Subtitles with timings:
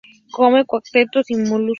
[0.31, 1.69] Come crustáceos y moluscos.